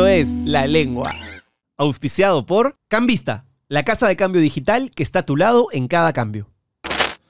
[0.00, 1.14] Esto es La Lengua,
[1.76, 6.14] auspiciado por Cambista, la casa de cambio digital que está a tu lado en cada
[6.14, 6.48] cambio.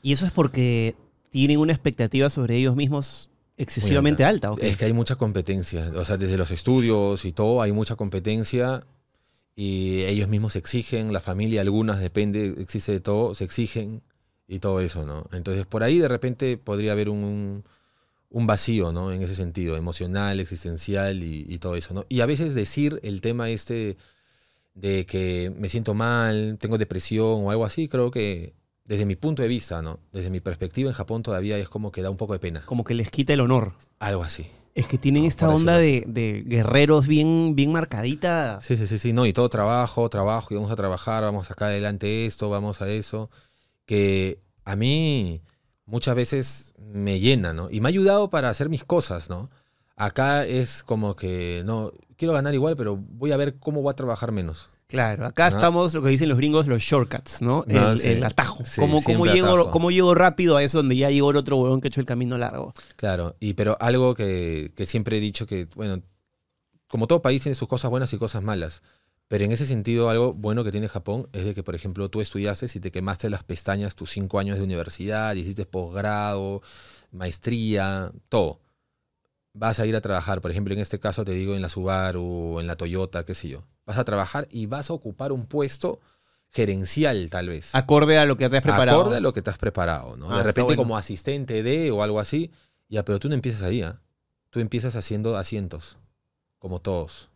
[0.00, 0.94] Y eso es porque
[1.30, 4.52] tienen una expectativa sobre ellos mismos excesivamente alta.
[4.52, 4.62] ¿ok?
[4.62, 5.90] Es que hay mucha competencia.
[5.96, 8.86] O sea, desde los estudios y todo, hay mucha competencia.
[9.56, 14.02] Y ellos mismos se exigen, la familia, algunas, depende, existe de todo, se exigen
[14.46, 15.26] y todo eso, ¿no?
[15.32, 17.64] Entonces, por ahí de repente podría haber un, un
[18.32, 19.12] vacío, ¿no?
[19.12, 22.04] En ese sentido, emocional, existencial y, y todo eso, ¿no?
[22.08, 23.96] Y a veces decir el tema este
[24.74, 29.42] de que me siento mal, tengo depresión o algo así, creo que desde mi punto
[29.42, 30.00] de vista, ¿no?
[30.12, 32.62] Desde mi perspectiva en Japón todavía es como que da un poco de pena.
[32.64, 33.74] Como que les quita el honor.
[33.98, 34.46] Algo así.
[34.74, 38.58] Es que tienen No, esta onda de guerreros bien, bien marcadita.
[38.62, 41.48] Sí, sí, sí, sí, no, y todo trabajo, trabajo, y vamos a trabajar, vamos a
[41.50, 43.30] sacar adelante esto, vamos a eso,
[43.84, 45.42] que a mí
[45.92, 47.70] muchas veces me llena, ¿no?
[47.70, 49.50] Y me ha ayudado para hacer mis cosas, ¿no?
[49.94, 53.94] Acá es como que, no, quiero ganar igual, pero voy a ver cómo voy a
[53.94, 54.70] trabajar menos.
[54.88, 55.56] Claro, acá ¿No?
[55.56, 57.64] estamos, lo que dicen los gringos, los shortcuts, ¿no?
[57.68, 58.08] El, No, sí.
[58.08, 58.64] el atajo.
[58.64, 59.70] Sí, ¿Cómo, cómo llego.
[59.70, 62.06] ¿Cómo llego rápido a eso donde ya llegó el otro huevón que ha hecho el
[62.06, 62.72] camino largo?
[62.96, 66.02] Claro, y pero algo que, que siempre he dicho que, bueno,
[66.88, 68.82] como todo país tiene sus cosas buenas y cosas malas,
[69.32, 72.20] pero en ese sentido algo bueno que tiene Japón es de que, por ejemplo, tú
[72.20, 76.60] estudiaste y te quemaste las pestañas tus cinco años de universidad, hiciste posgrado,
[77.12, 78.60] maestría, todo.
[79.54, 82.60] Vas a ir a trabajar, por ejemplo, en este caso te digo en la Subaru
[82.60, 83.64] en la Toyota, qué sé yo.
[83.86, 85.98] Vas a trabajar y vas a ocupar un puesto
[86.50, 87.74] gerencial, tal vez.
[87.74, 89.00] Acorde a lo que te has preparado.
[89.00, 90.30] Acorde a lo que te has preparado, ¿no?
[90.30, 90.82] Ah, de repente bueno.
[90.82, 92.50] como asistente de o algo así,
[92.90, 93.98] ya, pero tú no empiezas ahí, ¿ah?
[94.50, 95.96] Tú empiezas haciendo asientos,
[96.58, 97.30] como todos,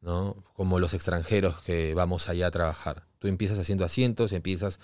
[0.00, 0.36] ¿no?
[0.54, 3.06] Como los extranjeros que vamos allá a trabajar.
[3.18, 4.78] Tú empiezas haciendo asientos, empiezas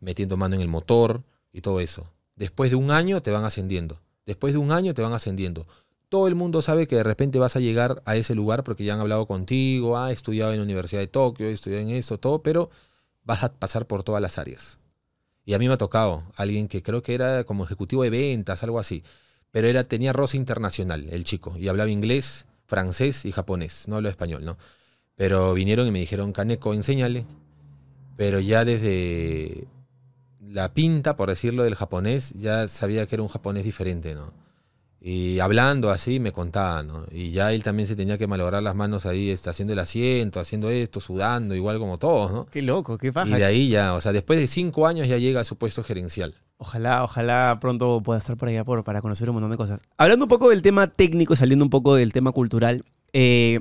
[0.00, 2.10] metiendo mano en el motor y todo eso.
[2.36, 4.00] Después de un año te van ascendiendo.
[4.26, 5.66] Después de un año te van ascendiendo.
[6.08, 8.94] Todo el mundo sabe que de repente vas a llegar a ese lugar porque ya
[8.94, 12.42] han hablado contigo, ah, estudiado en la Universidad de Tokio, he estudiado en eso, todo,
[12.42, 12.70] pero
[13.24, 14.78] vas a pasar por todas las áreas.
[15.44, 18.62] Y a mí me ha tocado alguien que creo que era como ejecutivo de ventas,
[18.62, 19.02] algo así.
[19.50, 21.56] Pero era, tenía rosa internacional, el chico.
[21.58, 23.88] Y hablaba inglés, francés y japonés.
[23.88, 24.56] No hablaba español, ¿no?
[25.16, 27.26] Pero vinieron y me dijeron, Kaneko, enséñale.
[28.16, 29.66] Pero ya desde
[30.40, 34.32] la pinta, por decirlo, del japonés, ya sabía que era un japonés diferente, ¿no?
[35.02, 37.06] Y hablando así me contaba, ¿no?
[37.10, 40.40] Y ya él también se tenía que malograr las manos ahí, este, haciendo el asiento,
[40.40, 42.46] haciendo esto, sudando, igual como todos, ¿no?
[42.46, 43.36] Qué loco, qué Y baja.
[43.38, 46.34] de ahí ya, o sea, después de cinco años ya llega a su puesto gerencial.
[46.62, 49.80] Ojalá, ojalá pronto pueda estar por allá por, para conocer un montón de cosas.
[49.96, 52.84] Hablando un poco del tema técnico, saliendo un poco del tema cultural,
[53.14, 53.60] eh,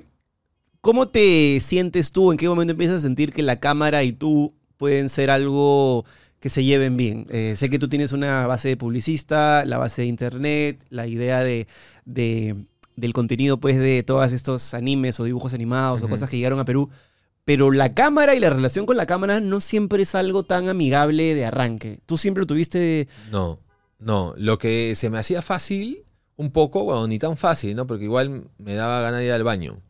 [0.82, 2.32] ¿cómo te sientes tú?
[2.34, 6.04] ¿En qué momento empiezas a sentir que la cámara y tú pueden ser algo
[6.42, 7.26] que se lleven bien?
[7.30, 11.40] Eh, sé que tú tienes una base de publicista, la base de internet, la idea
[11.42, 11.68] de,
[12.04, 12.66] de-
[12.98, 16.66] del contenido pues de todos estos animes o dibujos animados o cosas que llegaron a
[16.66, 16.90] Perú.
[17.50, 21.34] Pero la cámara y la relación con la cámara no siempre es algo tan amigable
[21.34, 21.98] de arranque.
[22.06, 23.60] Tú siempre tuviste No,
[23.98, 26.04] no, lo que se me hacía fácil,
[26.36, 27.88] un poco, bueno, ni tan fácil, ¿no?
[27.88, 29.82] Porque igual me daba ganas de ir al baño.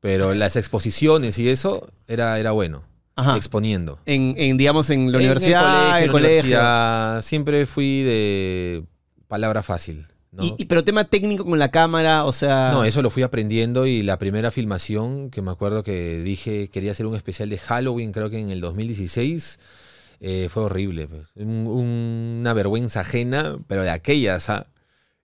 [0.00, 2.82] Pero las exposiciones y eso era, era bueno,
[3.14, 3.36] Ajá.
[3.36, 4.00] exponiendo.
[4.06, 7.22] En, en, digamos, en la En universidad, el en la colegio.
[7.22, 8.82] siempre fui de
[9.28, 10.44] palabra fácil, ¿no?
[10.44, 12.70] Y, y- pero tema técnico con la cámara, o sea.
[12.72, 16.90] No, eso lo fui aprendiendo y la primera filmación que me acuerdo que dije quería
[16.90, 19.58] hacer un especial de Halloween, creo que en el 2016,
[20.20, 21.06] eh, fue horrible.
[21.08, 21.28] pues.
[21.36, 21.66] Un-
[22.40, 24.66] una vergüenza ajena, pero de aquellas, ¿ah?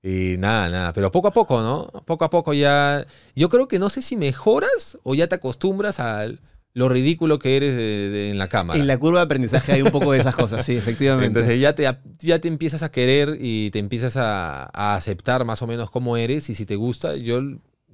[0.03, 0.93] Y nada, nada.
[0.95, 1.87] Pero poco a poco, ¿no?
[2.07, 3.07] Poco a poco ya.
[3.37, 6.27] Yo creo que no sé si mejoras o ya te acostumbras a
[6.73, 8.79] lo ridículo que eres de- de- en la cámara.
[8.79, 11.27] En la curva de aprendizaje hay un poco de esas cosas, sí, efectivamente.
[11.41, 11.89] Entonces ya te,
[12.21, 16.17] ya te empiezas a querer y te empiezas a, a aceptar más o menos cómo
[16.17, 17.41] eres y si te gusta, yo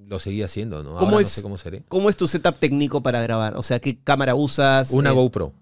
[0.08, 0.90] lo seguí haciendo, ¿no?
[0.96, 1.82] ¿Cómo Ahora es- no sé cómo seré.
[1.88, 3.56] ¿Cómo es tu setup técnico para grabar?
[3.56, 4.90] O sea, ¿qué cámara usas?
[4.92, 5.52] Una Eh, GoPro.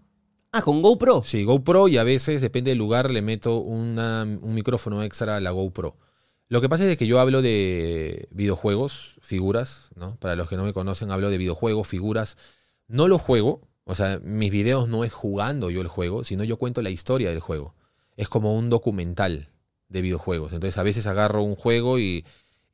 [0.52, 1.22] Ah, con GoPro.
[1.24, 5.40] Sí, GoPro y a veces, depende del lugar, le meto una- un micrófono extra a
[5.40, 5.96] la GoPro.
[6.48, 10.16] Lo que pasa es que yo hablo de videojuegos, figuras, ¿no?
[10.16, 12.36] Para los que no me conocen, hablo de videojuegos, figuras.
[12.88, 16.58] No lo juego, o sea, mis videos no es jugando yo el juego, sino yo
[16.58, 17.74] cuento la historia del juego.
[18.16, 19.50] Es como un documental
[19.88, 20.52] de videojuegos.
[20.52, 22.24] Entonces a veces agarro un juego y,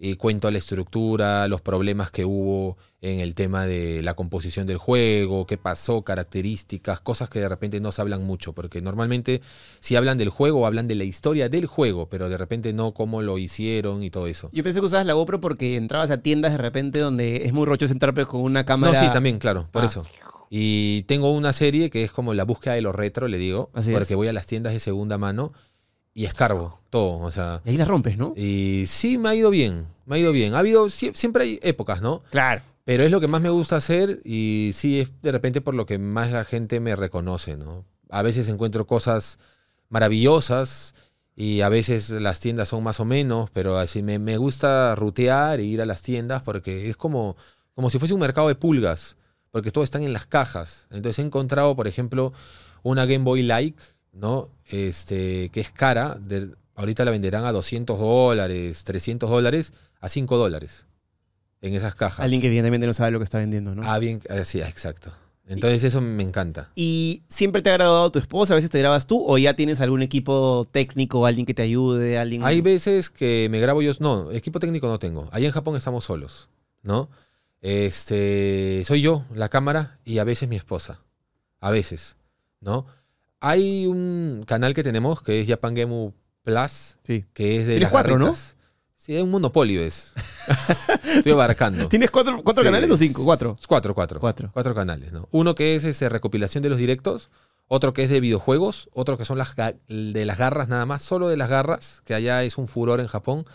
[0.02, 4.78] y cuento la estructura, los problemas que hubo en el tema de la composición del
[4.78, 9.42] juego, qué pasó, características, cosas que de repente no se hablan mucho, porque normalmente
[9.80, 13.20] si hablan del juego, hablan de la historia del juego, pero de repente no cómo
[13.22, 14.48] lo hicieron y todo eso.
[14.52, 17.66] Yo pensé que usabas la GoPro porque entrabas a tiendas de repente donde es muy
[17.66, 18.94] rochoso entrar pues, con una cámara.
[18.94, 19.86] No, sí, también, claro, por Ah.
[19.86, 20.06] eso.
[20.52, 23.92] Y tengo una serie que es como la búsqueda de lo retro, le digo, Así
[23.92, 24.16] porque es.
[24.16, 25.52] voy a las tiendas de segunda mano
[26.14, 28.34] y escarbo todo, o sea, Y ahí la rompes, ¿no?
[28.36, 30.54] y sí me ha ido bien, me ha ido bien.
[30.54, 32.22] Ha habido, sie- siempre hay épocas, ¿no?
[32.30, 32.62] Claro.
[32.84, 35.86] Pero es lo que más me gusta hacer y sí, es de repente por lo
[35.86, 37.84] que más la gente me reconoce, ¿no?
[38.08, 39.38] A veces encuentro cosas
[40.00, 40.94] maravillosas
[41.36, 45.60] y a veces las tiendas son más o menos, pero así me, me gusta rutear
[45.60, 47.36] e ir a las tiendas porque es como,
[47.74, 49.16] como si fuese un mercado de pulgas,
[49.50, 50.86] porque todos están en las cajas.
[50.90, 52.32] Entonces he encontrado, por ejemplo,
[52.82, 53.80] una Game Boy Like,
[54.12, 54.48] ¿no?
[54.66, 60.36] Este, que es cara, de, ahorita la venderán a 200 dólares, 300 dólares, a 5
[60.36, 60.86] dólares
[61.60, 62.20] en esas cajas.
[62.20, 63.82] Alguien que evidentemente no sabe lo que está vendiendo, ¿no?
[63.84, 65.12] Ah, bien, sí, exacto.
[65.46, 66.70] Entonces eso me encanta.
[66.76, 68.54] ¿Y siempre te ha grabado tu esposa?
[68.54, 69.24] ¿A veces te grabas tú?
[69.26, 72.18] ¿O ya tienes algún equipo técnico, alguien que te ayude?
[72.18, 73.90] alguien Hay veces que me grabo yo.
[73.98, 75.28] No, equipo técnico no tengo.
[75.32, 76.48] Ahí en Japón estamos solos,
[76.82, 77.10] ¿no?
[77.62, 81.00] Este, soy yo, la cámara, y a veces mi esposa.
[81.58, 82.16] A veces,
[82.60, 82.86] ¿no?
[83.40, 87.24] Hay un canal que tenemos que es Japan Game Plus, Sí.
[87.32, 88.34] que es de Tienes las cuatro, ¿no?
[88.96, 90.12] Sí, es un monopolio es.
[91.16, 91.88] Estoy abarcando.
[91.88, 93.24] ¿Tienes cuatro, cuatro Sí, canales o cinco?
[93.24, 93.56] Cuatro.
[93.66, 94.20] Cuatro, cuatro.
[94.20, 94.50] Cuatro.
[94.52, 95.26] Cuatro canales, ¿no?
[95.30, 97.30] Uno que es ese, recopilación de los directos,
[97.66, 101.28] otro que es de videojuegos, otro que son las de las garras nada más, solo
[101.28, 103.46] de las garras, que allá es un furor en Japón,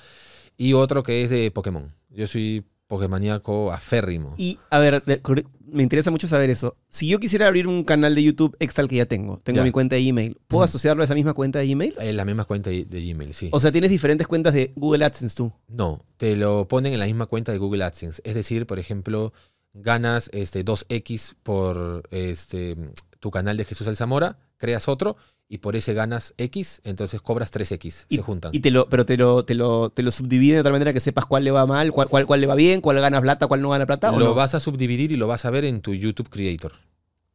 [0.58, 1.94] y otro que es de Pokémon.
[2.10, 4.36] Yo soy Pokémoníaco aférrimo.
[4.38, 5.22] Y, a ver, de-
[5.68, 6.78] me interesa mucho saber eso.
[6.88, 9.64] Si yo quisiera abrir un canal de YouTube extra al que ya tengo, tengo Ya.
[9.64, 11.96] mi cuenta de Gmail, ¿puedo asociarlo a esa misma cuenta de Gmail?
[12.00, 13.50] En la misma cuenta de de Gmail, sí.
[13.52, 15.52] O sea, tienes diferentes cuentas de Google AdSense tú.
[15.68, 18.22] No, te lo ponen en la misma cuenta de Google AdSense.
[18.24, 19.34] Es decir, por ejemplo,
[19.74, 22.78] ganas este, 2X por este,
[23.20, 28.06] tu canal de Jesús Alzamora, creas otro y por ese ganas X, entonces cobras 3X.
[28.10, 28.52] Y, se juntan.
[28.54, 31.00] y te lo, pero te lo, te lo, te lo subdividen de tal manera que
[31.00, 33.62] sepas cuál le va mal, cuál, cuál, cuál le va bien, cuál gana plata, cuál
[33.62, 34.12] no gana plata.
[34.12, 34.36] ¿o lo no?
[34.36, 36.74] vas a subdividir y lo vas a ver en tu YouTube Creator.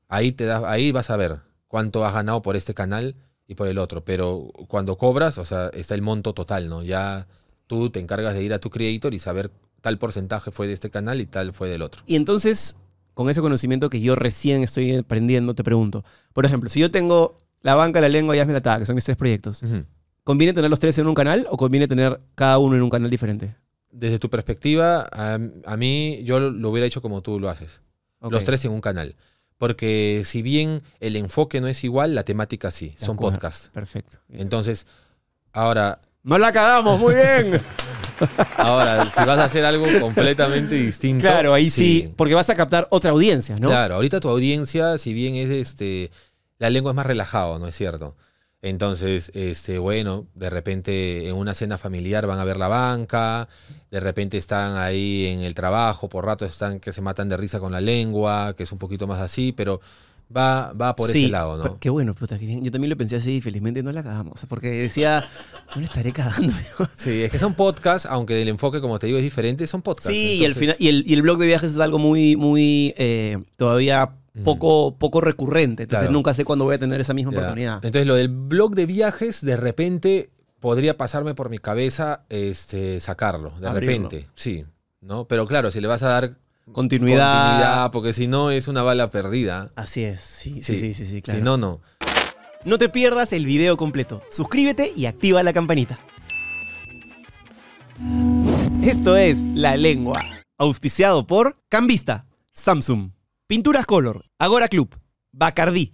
[0.08, 3.14] Ahí, te da, ahí vas a ver cuánto has ganado por este canal
[3.46, 4.04] y por el otro.
[4.04, 6.82] Pero cuando cobras, o sea, está el monto total, ¿no?
[6.82, 7.28] Ya
[7.68, 10.90] tú te encargas de ir a tu Creator y saber tal porcentaje fue de este
[10.90, 12.02] canal y tal fue del otro.
[12.06, 12.76] Y entonces,
[13.14, 16.04] con ese conocimiento que yo recién estoy aprendiendo, te pregunto.
[16.32, 19.04] Por ejemplo, si yo tengo la banca, la lengua y hazme la que son mis
[19.04, 19.62] tres proyectos.
[20.24, 23.10] ¿conviene tener los tres en un canal o conviene tener cada uno en un canal
[23.10, 23.54] diferente?
[23.90, 27.80] Desde tu perspectiva, a, a mí yo lo- hubiera hecho como tú lo haces.
[28.20, 29.16] Los tres en un canal.
[29.58, 32.94] Porque si bien el enfoque no es igual, la temática sí.
[32.98, 33.32] de Son acuerdo.
[33.34, 33.70] podcasts.
[33.72, 34.18] Perfecto.
[34.30, 34.86] Entonces,
[35.52, 37.60] ahora, No la cagamos, muy bien.
[38.56, 41.22] ahora, si vas a hacer algo completamente distinto.
[41.22, 42.12] claro, ahí sí.
[42.16, 43.68] porque vas a captar otra audiencia, ¿no?
[43.68, 46.10] Claro, ahorita tu audiencia, si bien es este,
[46.60, 48.16] la lengua es más relajado, ¿no es cierto?
[48.62, 53.48] Entonces, este, bueno, de repente en una cena familiar van a ver la banca,
[53.90, 57.58] de repente están ahí en el trabajo, por rato están que se matan de risa
[57.58, 59.80] con la lengua, que es un poquito más así, pero
[60.36, 61.78] va, va por Sí, ese lado, ¿no?
[61.80, 62.62] Qué bueno, puta, qué bien.
[62.62, 64.40] Yo también lo pensé así y felizmente no la cagamos.
[64.46, 65.26] Porque decía,
[65.74, 66.52] no le estaré cagando.
[66.94, 70.10] Sí, es que son podcasts, aunque el enfoque, como te digo, es diferente, son podcasts.
[70.10, 72.94] Sí, y, el final, y, el, y el blog de viajes es algo muy, muy
[72.98, 74.10] eh, todavía.
[74.44, 75.84] Poco, poco recurrente.
[75.84, 76.12] Entonces Claro.
[76.12, 77.38] nunca sé cuándo voy a tener esa misma Ya.
[77.38, 77.74] oportunidad.
[77.84, 80.30] Entonces, lo del blog de viajes, de repente
[80.60, 83.52] podría pasarme por mi cabeza este, sacarlo.
[83.60, 84.08] De Abrirlo.
[84.08, 84.64] repente, sí.
[85.00, 85.24] ¿no?
[85.26, 86.36] Pero claro, si le vas a dar
[86.72, 87.32] Continuidad.
[87.44, 89.72] continuidad, porque si no es una bala perdida.
[89.74, 91.38] Así es, sí, sí, sí, sí, sí, claro.
[91.38, 91.80] Si no, no.
[92.64, 94.22] No te pierdas el video completo.
[94.30, 95.98] Suscríbete y activa la campanita.
[98.82, 100.22] Esto es La Lengua,
[100.58, 103.10] auspiciado por Cambista, Samsung,
[103.50, 104.94] Pinturas Color, Agora Club,
[105.32, 105.92] Bacardí,